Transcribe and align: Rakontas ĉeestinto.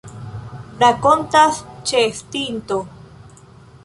Rakontas 0.83 1.59
ĉeestinto. 1.91 2.79